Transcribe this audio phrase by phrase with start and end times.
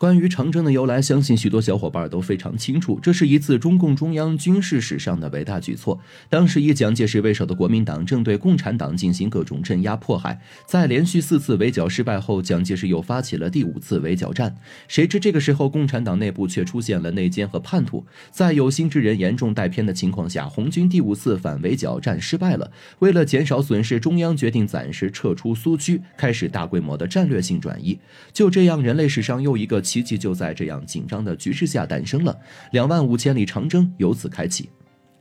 [0.00, 2.98] 关于长征的由来，相信许多小伙伴都非常清楚。
[3.02, 6.00] 这是一次中共中央军事史上的伟大举措。
[6.30, 14.56] 当时以蒋介石为首的国民党正对共产党进行各种镇压迫害，在连续四次围剿失败后，蒋介石又发起了第五次围剿战。
[14.88, 22.72] 谁知这个时候，共产党内部却出现了内奸和叛徒，在有心之人严重带偏的情况下，红军第五次反围剿战失败了。
[23.00, 27.98] 为了减少损失，中央决定暂时撤出苏区，开始大规模的战略性转移。
[28.32, 29.82] 就这样，人类史上又一个。
[29.90, 32.38] 奇迹就在这样紧张的局势下诞生了，
[32.70, 34.68] 两万五千里长征由此开启。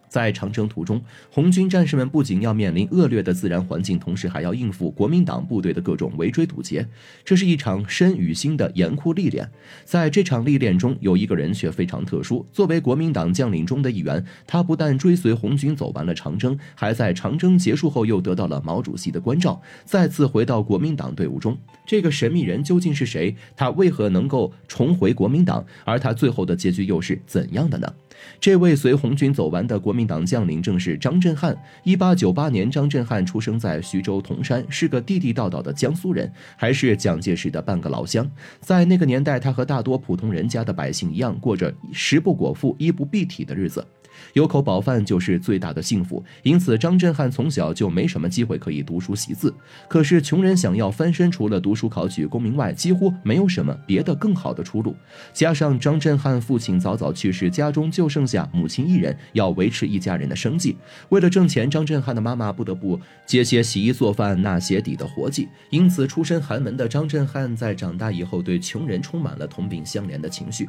[0.10, 6.86] 在长征途中，红军战士们不仅要面临恶劣的自然环境，同时还要应付国民党部队的各种围追堵截。
[7.24, 9.50] 这是一场身与心的严酷历练。
[9.86, 12.46] 在这场历练中，有一个人却非常特殊。
[12.52, 21.56] 作为国民党将领中的一员，他不但追随红军走完了长征，还在长征结束后又得到了毛主席的关照，再次回到国民党队伍中。
[21.86, 23.36] 这个神秘人究竟是谁？
[23.56, 25.64] 他为何能够重回国民党？
[25.86, 27.94] 而他最后的结局又是怎样的呢？
[28.40, 31.54] 这位随红军走完的国民民党将领正是张震汉。
[31.84, 38.26] 一八九八年，张震汉出生在徐州铜山，是个地地道道的江苏人，还是蒋介石的半个老乡。
[38.62, 43.86] 在那个年代，他和大多普通人家的百姓一样，过着食不果腹、衣不蔽体的日子。
[44.34, 49.54] 有口饱饭就是最大的幸福，因此张震撼从小就没什么机会可以读书习字。
[49.88, 54.96] 可是穷人想要翻身，除了读书考取功名外，几乎没有什么别的更好的出路。
[55.34, 60.76] 加上张震撼父亲早早去世，家中就剩下母亲一人，要维持一家人的生计。
[61.10, 65.48] 为了挣钱，张震撼的妈妈不得不接些洗衣做饭、纳鞋底的活计。
[65.70, 70.68] 因此，出身寒门的张震撼在长大以后，对穷人充满了同病相怜的情绪。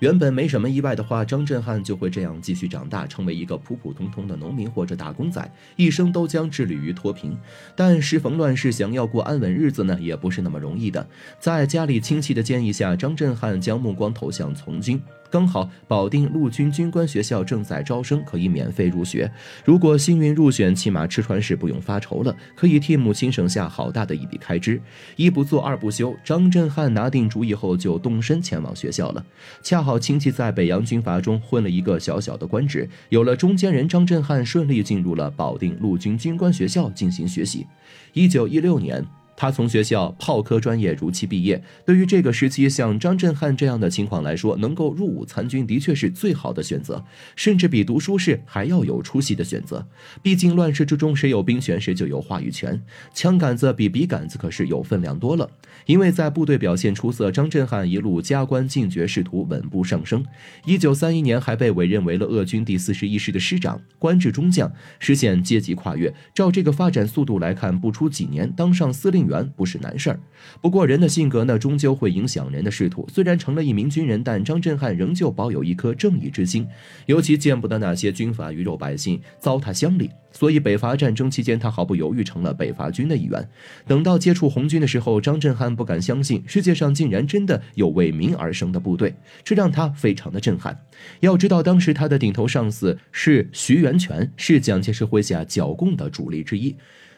[0.00, 2.81] 原本没什么意外的话，张震撼就会这样继续长。
[2.82, 7.32] 长大成为一个普普通通的农民或者打工仔，一生都将致力于脱贫。
[7.76, 11.06] 但时逢乱世，想要过安稳日子呢，也不是那么容易的。
[11.38, 15.00] 在家里亲戚的建议下，张震撼将目光投向从军。
[15.32, 19.32] 刚好保定陆军军官学校正在招生，可以免费入学。
[19.64, 24.78] 如果幸运入选，起码吃穿是不用发愁了，可以替母亲省下好大的一笔开支。
[25.16, 29.24] 一不做二不休，张震撼拿定主意后就动身前往学校了。
[29.62, 37.66] 恰好亲戚在北洋军阀中混了一个小小的官职，有了中间人，张震撼顺利进入了保定陆军军官学校进行学习。
[38.12, 39.02] 一九一六年。
[39.36, 41.62] 他从学校炮科专业如期毕业。
[41.84, 47.04] 对于这个时期像张震撼这样的情况来说，能够入伍参军的确是最好的选择，
[47.36, 49.86] 甚至比读书是还要有出息的选择。
[50.22, 52.80] 毕竟乱世之中，谁有兵权，谁就有话语权。
[53.14, 55.50] 枪杆子比笔杆子可是有分量多了。
[55.86, 60.24] 因为在部队表现出色，张震撼一路加官进爵，仕途稳步上升。
[60.64, 66.14] 一九三一年，还被委任为了鄂军第四十一师的师长，官至中将，实现阶级跨越。
[66.32, 69.42] 照这个发展速度来看，不出几年，当上司令员。
[69.54, 70.18] 不是难事儿，
[70.60, 73.06] 不过人的性格呢，终究会影响人的仕途。
[73.12, 76.66] 虽然成了一名军人，但张震撼仍旧保有一颗正义之心，
[77.06, 80.10] 尤其见不得那些军阀鱼肉百姓糟蹋乡里。
[80.32, 83.46] 所以北伐战争期间，他毫不犹豫成了北伐军的一员。
[83.86, 90.76] 等到接触红军的时候，张震撼不敢相信世界上竟然真的有为民而生的部队，这让他非常的震撼。
[91.20, 96.74] 要知道，当时他的顶头上司是徐源泉，是蒋介石麾下剿共的主力之一。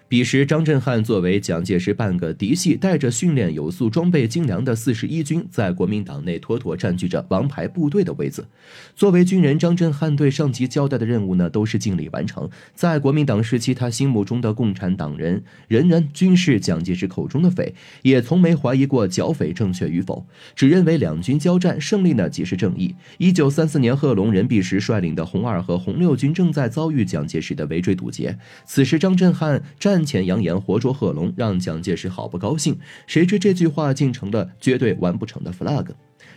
[0.07, 8.47] 彼时，张震撼作为蒋介石半个嫡系，带着训练有素、装备精良的四十一军，在国民党内妥妥占据着王牌部队的位子。
[8.95, 12.49] 作为军人，张震撼对上级交代的任务呢，都是尽力完成。
[12.75, 22.95] 在国民党时期，他心目中的共产党人，人人均是蒋介石口中的匪，也从没怀疑过剿匪正确与否，只认为两军交战，胜利呢即是正义。
[23.17, 29.94] 一九三四年，贺龙、任弼时率领的红二和红六军正在遭遇蒋介石的围追堵截，此时张震撼战。
[29.95, 32.77] 战前扬言活捉贺龙，让蒋介石好不高兴。
[33.07, 35.87] 谁知这句话竟成了绝对完不成的 flag。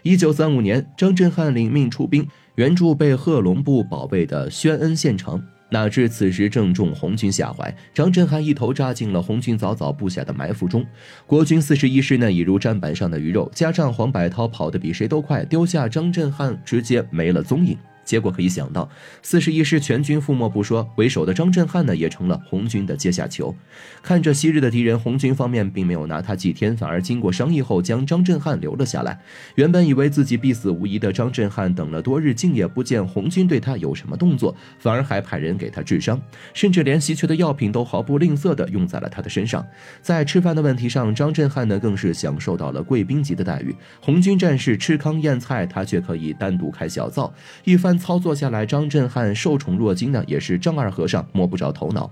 [0.03, 5.41] 一九三五年，张震撼领命出兵援助被贺龙部保卫的宣恩县城，
[5.72, 10.85] 哪知此时正中红军下怀，张震撼一头扎进了红军早早布下的埋伏中。
[11.25, 17.76] 国军四十一师呢，已如砧板上的鱼肉，加上黄百韬跑得比谁都快，丢下张震撼，直接没了踪影。
[18.07, 18.89] 结果可以想到，
[19.21, 23.53] 四十一师全军覆没不说，为首的张震撼呢也成了红军的阶下囚。
[24.01, 29.19] 看着昔日的敌人，红军方面并没有拿他祭天，反而经过商议后将张震撼留了下来。
[29.55, 36.17] 原本以为自己必死无疑的张震撼，等了多日，竟也不见红军对他有什么动作，反而还派人给他治伤，
[36.53, 39.67] 甚至连稀缺的药品都毫不吝啬地用在了他的身上。
[40.01, 43.75] 在吃饭的问题上，张震撼呢更是享受到了贵宾级的待遇。
[43.99, 47.33] 红军战士吃糠咽菜，他却可以单独开小灶，
[47.65, 47.97] 一番。
[47.97, 52.09] 操作下来，张震撼受宠若惊呢，也是丈二和尚摸不着头脑。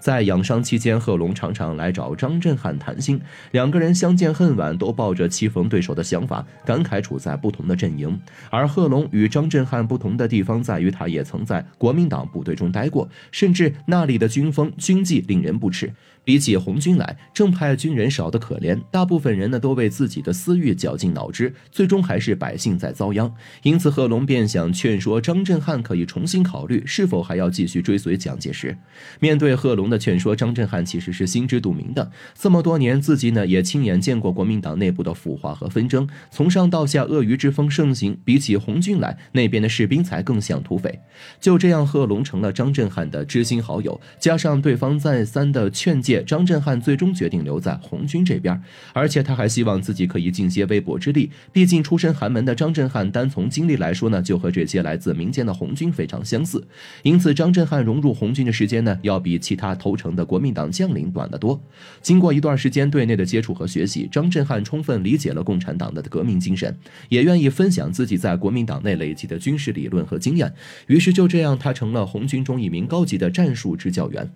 [0.00, 3.20] 在养伤期间，贺龙常常来找张振汉谈心，
[3.52, 8.18] 两个人相见恨晚，都抱着棋逢对手的想法，感慨处在不同的阵营。
[8.50, 15.92] 而贺龙与张振汉不同的地方在于，他也曾在国民党部队中待过，甚至那里的军风军纪令人不齿。
[16.22, 23.32] 比起红军来，正派军人少得可怜，大部分人呢都为自己的私欲绞尽脑汁，最终还是百姓在遭殃。
[23.62, 28.76] 因此，贺龙便想劝说张振汉可以重新考虑是否还要继续追随蒋介石。
[29.18, 32.10] 面对贺龙的劝说，张振汉其实是心知肚明的。
[32.34, 38.16] 这么多年，自己呢也亲眼见过国民党内部的腐化和纷争，从上到下鳄鱼之风盛行。
[38.24, 41.00] 比起红军来，那边的士兵才更像土匪。
[41.40, 46.22] 就这样，贺龙成了张振汉的知心好友，加上对方再三的劝诫。
[46.22, 51.30] 张振汉最终决定留在红军这边，而且他还希望自己可以尽些微薄之力。
[51.52, 56.66] 毕竟出身寒门的张振汉，单从经历来说呢，就和这些来自民间的红军非常相似。
[57.02, 61.60] 因此，张振汉融入红军的时间呢，要比其他投诚的国民党将领短得多。
[62.02, 66.78] 经过一段时间对内的接触和学习，张震汉充分理解了共产党的革命精神，
[67.08, 70.52] 也愿意分享自己在国民党内累积的军事理论和经验。
[70.86, 74.30] 于是就这样，他成了红军中一名高级的战术支教员。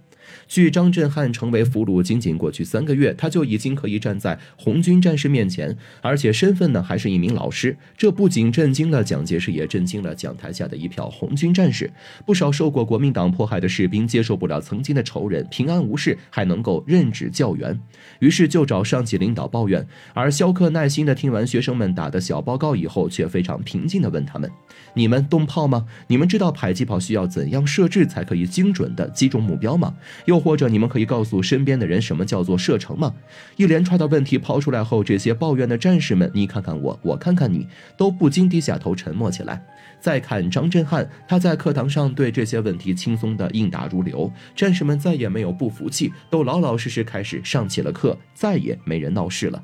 [0.47, 7.77] 距张振汉成为俘虏仅仅过去三个月，他就已经可以站在红军战士面前，而且身份呢还是一名老师。
[7.97, 11.91] 这不仅震惊了蒋介石，也震惊了讲台下的一票红军战士。
[12.27, 17.79] 不少受过国民党迫害的士兵接受不了曾经的仇人平安无事，还能够任职教员，
[18.21, 19.87] 于是就找上级领导抱怨。
[20.13, 24.51] 而肖克耐心地听完学生们打的小报告以后，却非常平静地问他们
[24.95, 25.87] ：“你们动炮吗？
[26.09, 29.95] 你们知道迫击炮需要怎样设置才可以精准地击中目标吗？”
[30.25, 33.15] 又或者你们可以告诉身边的人什么叫做射程吗？
[33.57, 37.67] 一连串的问题抛出来后，这些抱怨的战士们，你看看我，我看看你，
[37.97, 39.63] 都不禁低下头沉默起来。
[40.01, 49.63] 再看张振汉，他在课堂上对这些问题轻松的应答如流，战士们再也没有不服气，都老老实实开始上起了课，再也没人闹事了。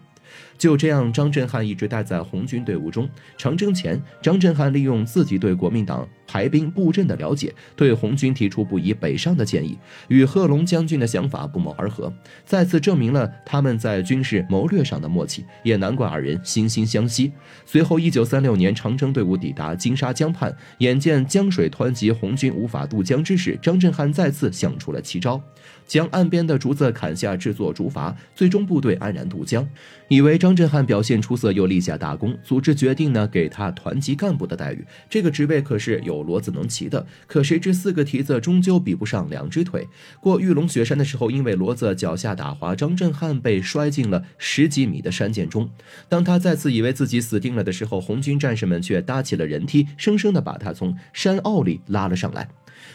[0.60, 3.08] 就这样，张振汉一直待在红军队伍中。
[3.38, 6.06] 长征前，张振汉利用自己对国民党。
[6.32, 9.76] 排兵布阵的了解，对红军提出不宜北上的建议，
[10.06, 12.12] 与贺龙将军的想法不谋而合，
[12.44, 17.32] 再次证明了他们在军事谋略上的默契，也难怪二人惺惺相惜。
[17.66, 25.42] 随后，一九三六年，长征队伍抵达金沙江畔，眼见江水湍急，红军无法渡江之时，张振汉再次想出了奇招，
[25.90, 29.68] 将岸边的竹子砍下制作竹筏，最终部队安然渡江。
[30.06, 36.20] 以为张振汉表现出色又立下大功，组织决定呢给他团级干部的待遇，这个职位可是有。
[36.20, 39.88] 骡子能骑的，可谁知四个蹄子终究比不上两只腿。
[40.20, 45.68] 过玉龙雪山的时候，因为骡子脚下打滑，张振汉被摔进了十几米的山涧中。
[46.08, 52.48] 当他再次以为自己死定了的时候，红军战士们却搭起了人梯，生生的把他从山坳里拉了上来。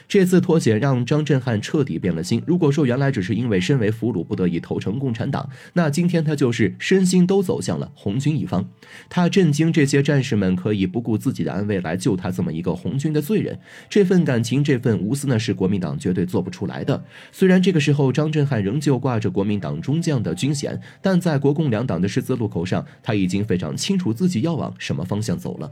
[0.07, 2.41] 这次脱险让张振汉彻底变了心。
[2.45, 8.67] 如果说原来只是因为身为俘虏不得已投诚共产党，那今天他就是身心都走向了红军一方。
[9.09, 13.57] 他震惊这些战士们可以不顾自己的安危来救他这么一个红军的罪人。
[13.89, 17.03] 这份感情，这份无私呢，是国民党绝对做不出来的。
[17.31, 25.71] 虽然这个时候张振汉仍旧挂着国民党中将的军衔，但在国共两党的十字路口上，他已经非常清楚自己要往什么方向走了。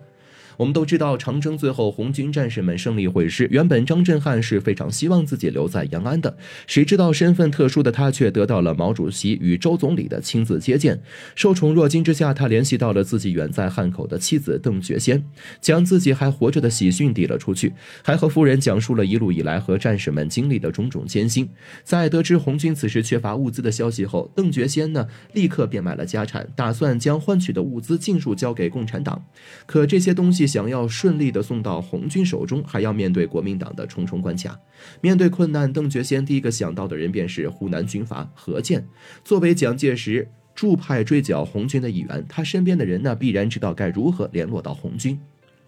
[0.58, 3.48] 我们都知道，长征最后红军战士们胜利会师。
[3.50, 11.02] 原本张振汉是非常希望自己留在延安的，谁知道身份特殊的他却得到了毛主席与周总理的亲自接见。
[11.34, 15.24] 受宠若惊之下，他联系到了自己远在汉口的妻子邓觉仙，
[15.60, 17.74] 将自己还活着的喜讯递了出去，
[18.04, 21.50] 还和夫人讲述了一路以来和战士们经历的种种艰辛。
[21.84, 29.26] 在得知红军此时缺乏物资的消息后，邓觉先呢立刻变卖了家产，打算将换取的物资尽数交给共产党。
[29.66, 30.43] 可这些东西。
[30.46, 34.60] 想要顺利的送到红军手中，还要面对国民党的重重关卡。
[35.02, 38.88] 面对困难，邓觉先第一个想到的人便是湖南军阀何健。
[39.24, 45.20] 作为蒋介石驻派追剿红军的一员，他身边的人呢，必然知道该如何联络到红军。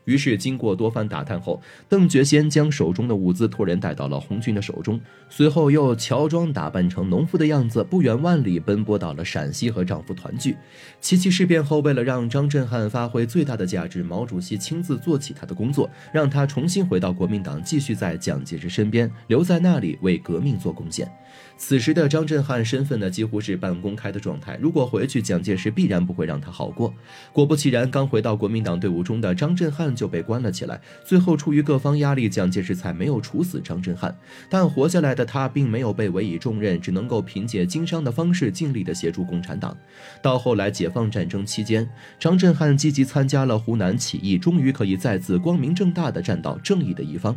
[0.06, 5.00] 于是，经过多番打探后，邓觉先将手中的物资托人带到了红军的手中。
[5.30, 10.56] 随后，又乔装打扮成农夫的样子，不远万里奔波到了陕西和丈夫团聚。
[11.02, 21.12] 七七事变后，为了让张振汉发挥最大的价值，毛主席亲自做起他的工作，让他重新回到国民党，继续在蒋介石身边，留在那里为革命做贡献。
[21.58, 24.58] 此时的张振汉身份呢，几乎是半公开的状态。
[24.62, 26.94] 如果回去，蒋介石必然不会让他好过。
[27.34, 30.80] 果不其然，刚回到国民党队伍中的张振就被关了起来。
[31.04, 34.16] 最后，出于各方压力，蒋介石才没有处死张振汉。
[34.50, 39.76] 但活下来的他，并没有被委以重任，只能够凭借经商的方式，尽力的协助共产党。
[40.22, 47.36] 到后来，解放战争期间，张振汉积极参加了湖南起义，终于可以再次光明正大的站到正义的一方。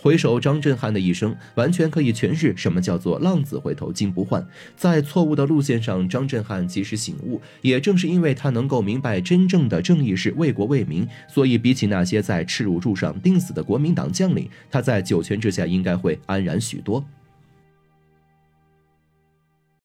[0.00, 4.46] 回首张震汉的一生，完全可以诠释什么叫做“浪子回头金不换”。
[4.76, 7.40] 在错误的路线上，张震汉及时醒悟。
[7.62, 17.04] 也正是因为他能够明白真正的正义是为国为民，所以比起那些在耻辱柱上钉死的国民党将领，他在九泉之下应该会安然许多。